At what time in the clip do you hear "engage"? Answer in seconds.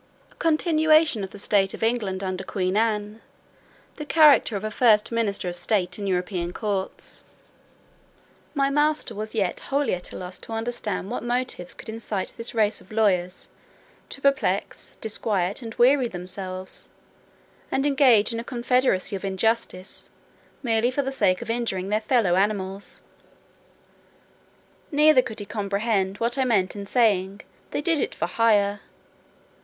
17.85-18.33